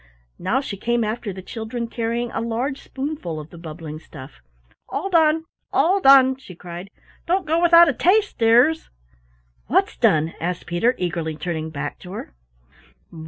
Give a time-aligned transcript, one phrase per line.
[0.39, 4.41] Now she came after the children carrying a large spoonful of the bubbling stuff.
[4.89, 6.89] "All done, all done," she cried.
[7.27, 8.89] "Don't go without a taste, dears."
[9.67, 12.33] "What's done?" asked Peter, eagerly turning back to her.